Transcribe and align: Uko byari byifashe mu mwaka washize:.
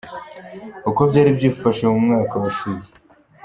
Uko 0.89 1.01
byari 1.09 1.29
byifashe 1.37 1.83
mu 1.91 1.99
mwaka 2.05 2.33
washize:. 2.43 2.87